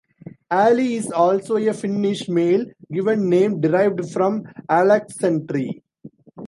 [0.49, 5.83] Ali is also a Finnish male given name, derived from "Aleksanteri".